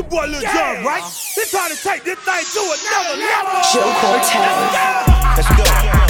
your 0.00 0.08
boy 0.08 0.26
Lil 0.26 0.40
Jon, 0.40 0.84
right? 0.84 1.04
He 1.34 1.42
trying 1.50 1.70
to 1.70 1.82
take 1.82 2.04
this 2.04 2.18
thing 2.20 2.44
to 2.52 2.60
another 2.60 3.16
level. 3.20 3.60
Joe 3.72 3.92
Cortez. 4.00 4.40
Let's 5.36 5.48
go. 5.48 5.64
Let's 5.64 6.04
go. 6.04 6.09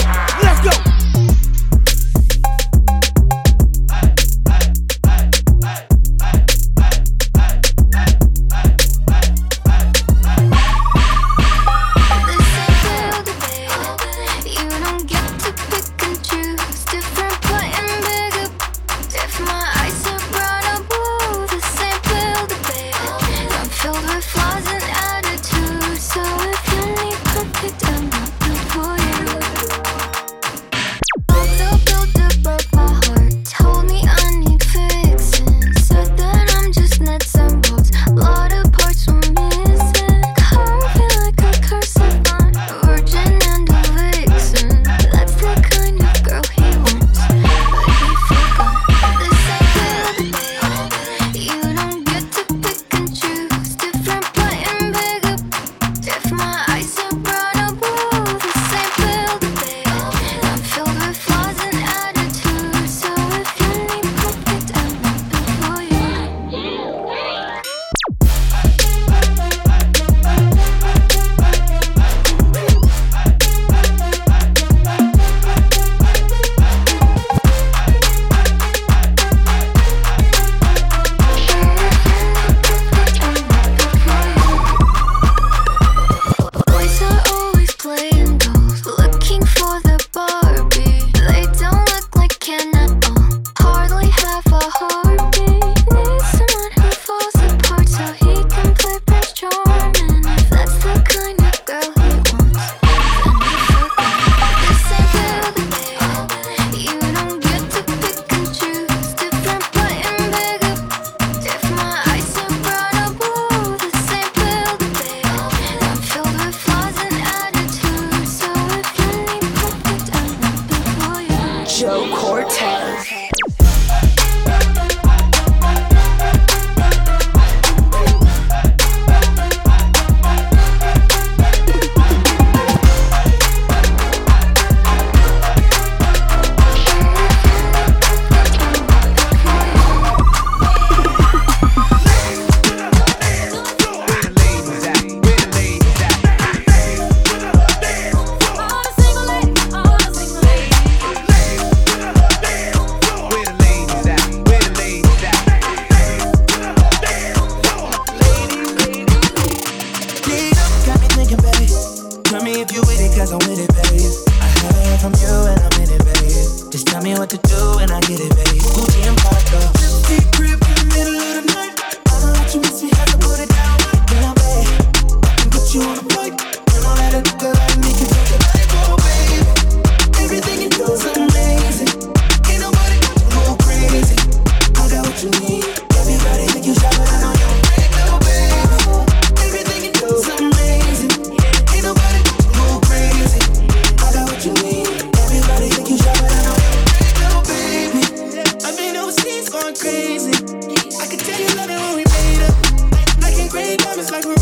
It's 203.73 204.11
like 204.11 204.25
we're 204.25 204.40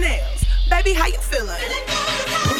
nails. 0.00 0.44
Baby, 0.68 0.92
how 0.92 1.06
you 1.06 1.18
feeling? 1.18 2.55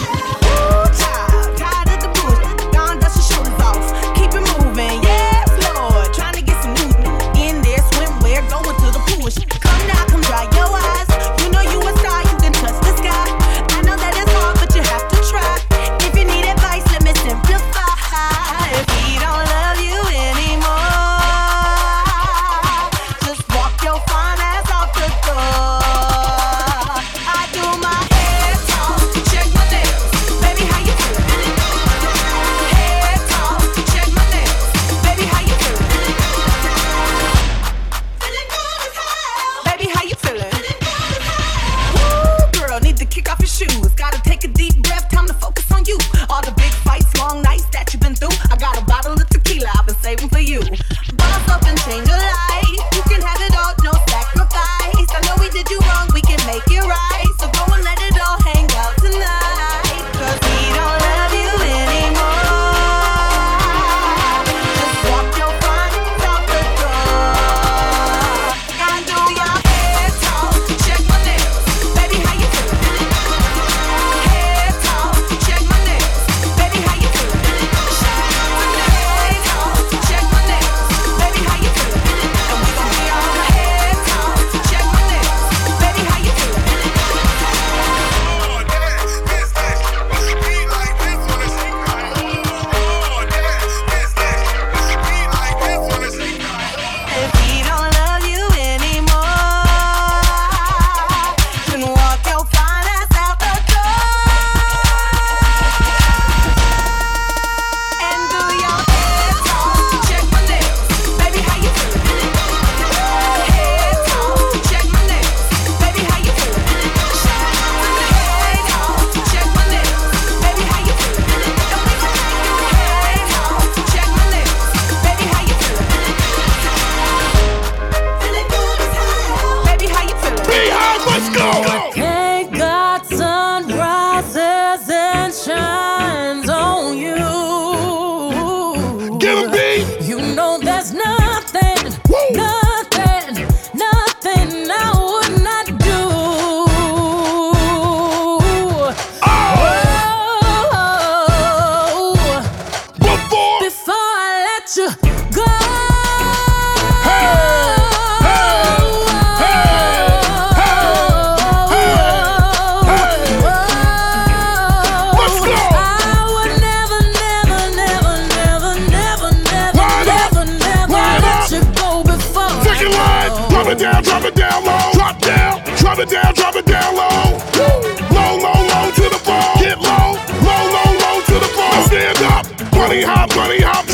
money 182.89 183.03
hop, 183.03 183.35
money 183.37 183.61
hop. 183.61 183.86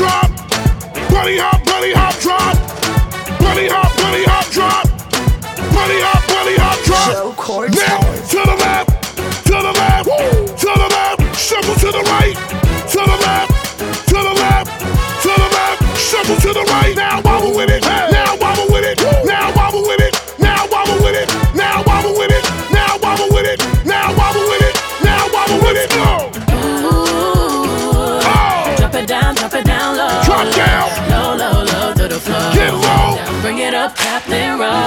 up, 33.82 33.96
tap 33.96 34.24
them 34.26 34.60
roll. 34.60 34.86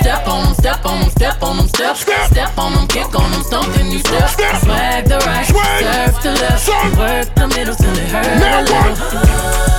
Step 0.00 0.28
on 0.28 0.44
them, 0.44 0.54
step 0.54 0.84
on 0.84 1.00
them, 1.00 1.10
step 1.10 1.42
on 1.42 1.56
them, 1.56 1.68
step. 1.68 1.96
Step, 1.96 2.58
on 2.58 2.72
them, 2.74 2.86
kick 2.86 3.14
on 3.14 3.30
them, 3.30 3.42
stomp 3.42 3.76
and 3.78 3.92
you 3.92 3.98
step. 4.00 4.28
Swag 4.28 5.06
the 5.06 5.18
right, 5.26 5.46
Swag. 5.46 5.82
surf 5.82 6.22
the 6.22 6.32
left, 6.32 6.98
work 6.98 7.34
the 7.34 7.48
middle 7.48 7.74
till 7.74 7.96
it 7.96 8.08
hurts 8.08 8.28
a 8.28 9.66
little. 9.66 9.71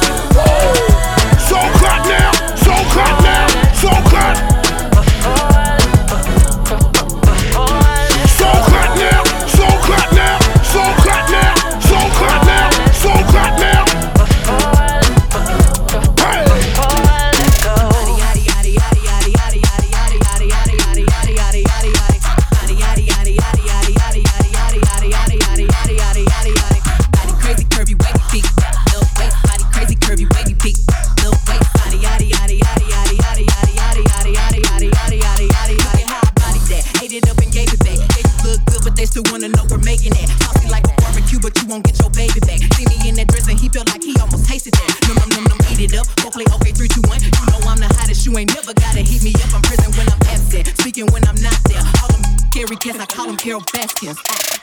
your 53.53 53.61
best 53.71 54.01
years. 54.01 54.62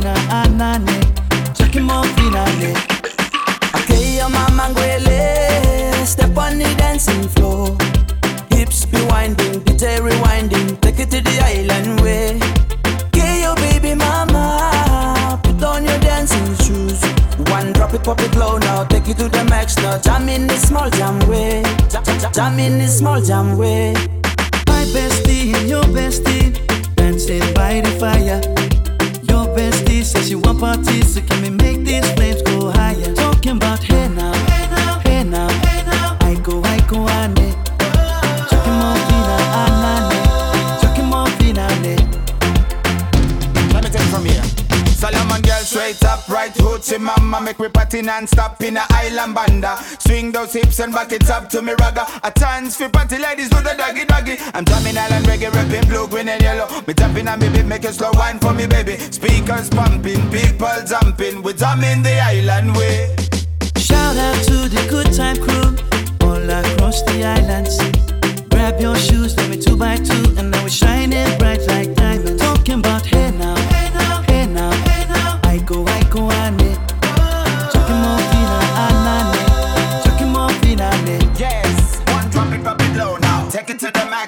Fina, 0.00 0.14
anane. 0.30 1.54
Chucking 1.54 1.84
more 1.84 2.04
fina, 2.16 2.44
ane. 2.48 2.74
Okay, 3.76 4.16
your 4.16 4.30
mama 4.30 4.70
ngwele, 4.70 6.06
step 6.06 6.36
on 6.38 6.56
the 6.58 6.74
dancing 6.78 7.28
floor. 7.28 7.76
Hips 8.48 8.86
be 8.86 8.98
winding, 9.10 9.60
detail 9.60 10.00
rewinding, 10.00 10.80
take 10.80 11.00
it 11.00 11.10
to 11.10 11.20
the 11.20 11.36
island 11.44 12.00
way. 12.00 12.40
Okay, 13.08 13.42
your 13.42 13.54
baby 13.56 13.94
mama, 13.94 15.38
put 15.42 15.62
on 15.62 15.84
your 15.84 15.98
dancing 15.98 16.56
shoes. 16.64 17.02
One 17.50 17.72
drop 17.74 17.92
it, 17.92 18.02
pop 18.02 18.20
it 18.20 18.34
low 18.36 18.56
now, 18.56 18.84
take 18.84 19.06
it 19.06 19.18
to 19.18 19.28
the 19.28 19.44
max 19.44 19.76
now. 19.76 19.98
Jam 19.98 20.30
in 20.30 20.46
the 20.46 20.56
small 20.56 20.88
jam 20.88 21.18
way, 21.28 21.62
jam, 22.32 22.58
in 22.58 22.78
the 22.78 22.88
small 22.88 23.20
jam 23.20 23.58
way. 23.58 23.92
My 24.66 24.82
bestie 24.94 25.68
your 25.68 25.84
bestie 25.84 26.56
dancing 26.96 27.52
by 27.52 27.82
the 27.82 27.90
fire. 28.00 28.69
Says 30.02 30.28
she 30.28 30.34
want 30.34 30.58
parties, 30.58 31.14
so 31.14 31.20
can 31.20 31.42
we 31.42 31.50
make 31.50 31.84
these 31.84 32.10
flames 32.12 32.40
go 32.42 32.70
higher? 32.70 33.14
Talking 33.14 33.58
about 33.58 33.82
hey 33.82 34.08
now, 34.08 34.29
mama 47.30 47.44
Make 47.44 47.60
me 47.60 47.68
party 47.68 48.02
non-stop 48.02 48.62
in 48.62 48.76
a 48.76 48.84
island 48.90 49.34
banda 49.34 49.76
Swing 49.98 50.32
those 50.32 50.52
hips 50.52 50.80
and 50.80 50.92
back 50.92 51.12
it 51.12 51.28
up 51.30 51.48
to 51.50 51.62
me 51.62 51.72
ragga 51.74 52.04
A 52.22 52.30
chance 52.38 52.76
for 52.76 52.88
party 52.88 53.18
ladies 53.18 53.48
do 53.48 53.56
the 53.62 53.74
doggy 53.76 54.04
doggy 54.04 54.36
I'm 54.54 54.64
drumming 54.64 54.98
island 54.98 55.26
reggae, 55.26 55.52
rapping 55.52 55.88
blue, 55.88 56.08
green 56.08 56.28
and 56.28 56.42
yellow 56.42 56.68
Me 56.86 56.94
tapping 56.94 57.28
on 57.28 57.38
me 57.38 57.48
beat, 57.48 57.66
make 57.66 57.84
a 57.84 57.92
slow 57.92 58.10
wine 58.14 58.38
for 58.38 58.52
me 58.52 58.66
baby 58.66 58.96
Speakers 58.96 59.70
pumping, 59.70 60.30
people 60.30 60.68
jumping 60.86 61.42
We 61.42 61.52
drumming 61.52 62.02
the 62.02 62.20
island 62.20 62.76
way 62.76 63.14
Shout 63.76 64.16
out 64.16 64.42
to 64.44 64.68
the 64.68 64.86
good 64.90 65.12
time 65.14 65.36
crew 65.36 65.76
all 66.30 66.50
across 66.50 67.02
the 67.02 67.24
islands. 67.24 67.76
Grab 68.50 68.80
your 68.80 68.96
shoes, 68.96 69.36
let 69.36 69.50
me 69.50 69.56
two 69.56 69.76
by 69.76 69.96
two, 69.96 70.24
and 70.38 70.50
now 70.50 70.62
we're 70.62 70.68
shining 70.68 71.38
bright 71.38 71.66
like 71.66 71.94
diamonds. 71.94 72.40
Talking 72.42 72.78
about 72.80 73.04
hey 73.04 73.30
now, 73.32 73.56
hey 73.56 73.90
now, 73.94 74.22
hey 74.22 74.46
now, 74.46 74.70
hey 74.70 75.06
now. 75.08 75.40
I 75.44 75.58
go, 75.58 75.86
I 75.86 76.02
go, 76.04 76.30
ane. 76.30 76.59
Chucking 76.59 76.59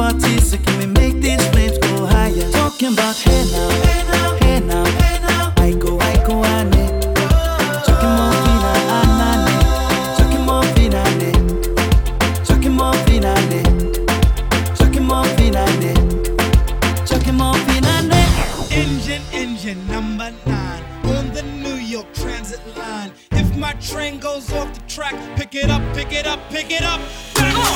parties, 0.00 0.50
so 0.50 0.56
can 0.56 0.78
we 0.78 0.86
make 0.86 1.16
these 1.20 1.44
flames 1.48 1.76
go 1.76 2.06
higher? 2.06 2.50
Talking 2.52 2.94
about 2.94 3.16
hey 3.16 3.44
now, 3.52 3.68
hey 3.84 4.02
now, 4.10 4.28
hey 4.42 4.60
now, 4.60 4.84
hey 5.00 5.16
now. 5.28 5.52
I 5.66 5.72
go, 5.72 6.00
I 6.00 6.14
go, 6.26 6.36
fina, 8.44 8.70
anane. 8.98 9.54
Chucking 10.16 10.44
more 10.48 10.64
fina, 10.74 11.00
ane. 11.12 11.32
Chucking 12.46 12.74
more 12.80 12.94
fina, 13.04 13.32
ane. 13.42 13.62
Chucking 14.78 15.06
more 15.10 15.28
fina, 15.36 15.62
ane. 15.74 15.94
Chucking 17.08 17.36
more 17.40 17.58
fina, 17.66 17.92
ane. 18.00 18.22
Engine, 18.82 19.24
engine 19.32 19.86
number 19.86 20.32
nine 20.46 20.82
on 21.14 21.30
the 21.36 21.42
New 21.64 21.78
York 21.94 22.08
Transit 22.14 22.62
line. 22.74 23.12
If 23.32 23.54
my 23.54 23.74
train 23.74 24.18
goes 24.18 24.50
off 24.54 24.72
the 24.72 24.80
track, 24.88 25.14
pick 25.36 25.54
it 25.54 25.68
up, 25.68 25.82
pick 25.94 26.12
it 26.12 26.26
up, 26.26 26.40
pick 26.48 26.70
it 26.70 26.84
up. 26.84 27.00
Back 27.34 27.69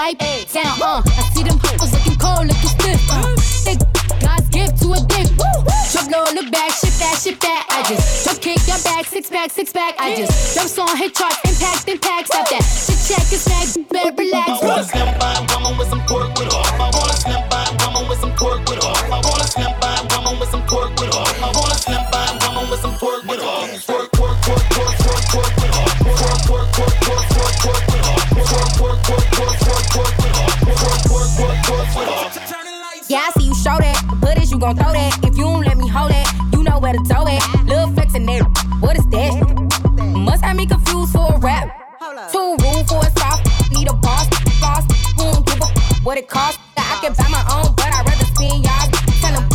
up, 0.00 0.18
give 0.18 0.28
me 0.28 0.44
wipe 0.44 0.52
down. 0.52 0.80
Uh, 0.80 1.02
I 1.04 1.22
see 1.34 1.42
them 1.42 1.58
hoes 1.62 1.92
looking 1.92 2.18
cold, 2.18 2.46
looking 2.46 2.72
stiff. 2.72 3.00
Uh, 3.10 3.36
thick 3.64 3.78
God's 4.20 4.48
gift 4.48 4.82
to 4.82 4.92
a 4.92 5.00
dick. 5.06 5.28
Drop 5.92 6.06
low, 6.10 6.24
look 6.34 6.50
back, 6.50 6.70
shit 6.72 6.94
that, 7.00 7.20
shit 7.22 7.40
that. 7.40 7.66
I 7.68 7.82
just 7.88 8.24
jump 8.24 8.40
kick 8.40 8.60
your 8.66 8.80
back, 8.82 9.06
six 9.06 9.28
pack, 9.28 9.50
six 9.50 9.72
pack. 9.72 9.94
I 9.98 10.16
just 10.16 10.54
jump 10.54 10.68
song, 10.68 10.96
hit 10.96 11.14
charts, 11.14 11.40
impact, 11.44 11.88
impact. 11.88 12.26
Stop 12.28 12.48
that. 12.50 12.62
Shit 12.62 13.00
check, 13.08 13.32
it's 13.32 13.44
snag, 13.44 13.88
better 13.88 14.14
relax. 14.16 14.48
Yeah, 14.62 15.20
gon' 34.74 34.84
throw 34.84 34.92
that. 34.92 35.18
If 35.24 35.36
you 35.36 35.44
don't 35.44 35.64
let 35.64 35.76
me 35.76 35.88
hold 35.88 36.10
it, 36.10 36.26
you 36.52 36.62
know 36.62 36.78
where 36.78 36.92
to 36.92 37.02
throw 37.04 37.26
it. 37.26 37.42
Lil' 37.66 37.88
flexin' 37.94 38.26
there. 38.26 38.44
What 38.80 38.96
is 38.96 39.06
that? 39.06 39.32
Must 40.14 40.44
have 40.44 40.56
me 40.56 40.66
confused 40.66 41.12
for 41.12 41.34
a 41.34 41.38
rap. 41.38 41.68
Too 42.30 42.56
room 42.62 42.84
for 42.86 43.00
a 43.02 43.10
soft. 43.18 43.42
Need 43.72 43.88
a 43.88 43.94
boss. 43.94 44.28
Boss. 44.60 44.84
Who 45.16 45.24
don't 45.32 45.46
give 45.46 45.60
a 45.60 45.66
what 46.04 46.18
it 46.18 46.28
cost? 46.28 46.58
I 46.76 46.98
can 47.02 47.12
buy 47.14 47.28
my 47.28 47.44
own, 47.54 47.74
but 47.74 47.90
I'd 47.90 48.06
rather 48.06 48.28
spend 48.34 48.64
y'all. 48.64 48.86
Tell 49.22 49.34
them. 49.34 49.46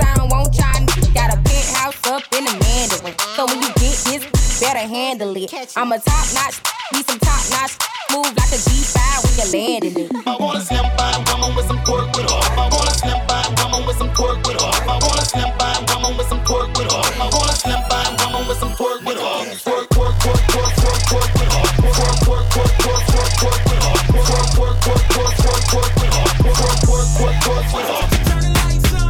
Sound 0.00 0.30
won't 0.30 0.54
y'all. 0.58 0.82
Got 1.14 1.34
a 1.34 1.38
penthouse 1.40 2.06
up 2.06 2.22
in 2.36 2.44
the 2.44 2.54
Mandarin. 2.58 3.14
So 3.36 3.46
when 3.46 3.60
you 3.62 3.70
get 3.78 3.96
this, 4.08 4.60
better 4.60 4.86
handle 4.86 5.36
it. 5.36 5.52
I'm 5.76 5.92
a 5.92 5.98
top 5.98 6.26
notch. 6.34 6.58
Need 6.92 7.06
some 7.06 7.18
top 7.18 7.42
notch. 7.50 7.78
Move 8.10 8.30
like 8.36 8.52
a 8.52 8.60
G5 8.66 8.98
when 9.22 9.32
you're 9.38 9.50
landing 9.54 9.96
it. 10.04 10.26
I 10.26 10.36
wanna 10.38 10.60
slam 10.60 10.84
by 10.96 11.22
woman 11.30 11.56
with 11.56 11.66
some 11.66 11.78
pork 11.84 12.14
with 12.16 12.30
off. 12.30 12.58
I 12.58 12.68
wanna 12.70 12.90
slam 12.90 13.26
by 13.26 13.42
woman 13.62 13.83
twerk 14.24 14.46
with 14.46 14.60
her. 14.60 14.72
I 14.90 14.98
wanna 15.02 15.24
slam 15.24 15.58
by 15.58 15.72
woman 15.92 16.16
with 16.16 16.28
some 16.28 16.40
twerk 16.44 16.68
with 16.78 16.90
her. 16.90 17.04
I 17.22 17.28
wanna 17.32 17.52
slam 17.52 17.82
by 17.88 18.04
woman 18.20 18.48
with 18.48 18.58
some 18.58 18.72
twerk 18.72 19.04
with 19.04 19.18
her. 19.18 19.34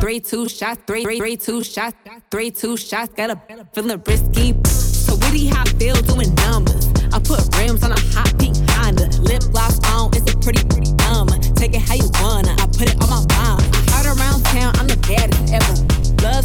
Three, 0.00 0.20
two 0.20 0.48
shots, 0.48 0.81
three, 0.87 1.03
three, 1.03 1.18
three, 1.18 1.37
two 1.37 1.64
shots, 1.64 1.96
three, 2.31 2.50
two 2.50 2.77
shots. 2.77 3.12
Got 3.14 3.31
a 3.31 3.66
feeling 3.72 4.03
risky. 4.07 4.55
So 4.64 5.14
witty, 5.16 5.46
how 5.46 5.62
I 5.62 5.68
feel 5.79 5.94
doing 6.03 6.35
numbers. 6.46 6.88
I 7.12 7.18
put 7.20 7.40
rims 7.57 7.83
on 7.83 7.92
a 7.92 8.00
hot 8.12 8.33
pink 8.38 8.57
Honda. 8.70 9.09
Lip 9.22 9.42
gloss 9.50 9.79
on, 9.94 10.11
it's 10.14 10.31
a 10.33 10.37
pretty, 10.37 10.62
pretty 10.66 10.92
number. 11.09 11.38
Take 11.55 11.74
it 11.74 11.83
how 11.83 11.94
you 11.94 12.11
wanna. 12.20 12.53
I 12.53 12.66
put 12.66 12.92
it 12.92 13.03
on 13.03 13.09
my 13.09 13.34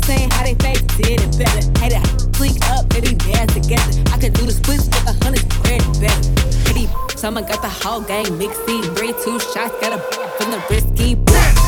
saying 0.10 0.30
how 0.32 0.44
they 0.44 0.56
face 0.56 0.82
did 0.98 1.22
it 1.22 1.38
better. 1.38 1.62
Had 1.80 1.94
it 1.94 2.40
link 2.40 2.58
up, 2.74 2.90
baby, 2.90 3.14
man 3.30 3.48
together. 3.48 3.94
I 4.12 4.18
could 4.18 4.34
do 4.34 4.46
the 4.46 4.52
splits 4.52 4.86
with 4.86 5.14
a 5.14 5.16
hundred 5.24 5.46
grand 5.62 5.86
better. 6.02 6.30
Pretty, 6.66 6.88
someone 7.16 7.46
got 7.46 7.62
the 7.62 7.70
whole 7.70 8.02
gang 8.02 8.26
mixy. 8.42 8.78
Three, 8.98 9.14
two 9.24 9.38
shots, 9.54 9.76
got 9.82 9.94
a 9.94 10.00
from 10.38 10.50
the 10.52 10.62
risky. 10.70 11.14
Blah. 11.14 11.59